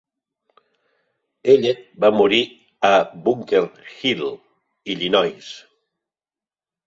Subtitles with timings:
[1.53, 2.39] Ellet va morir
[2.89, 2.91] a
[3.27, 3.63] Bunker
[3.99, 4.25] Hill,
[4.95, 5.51] Illinois.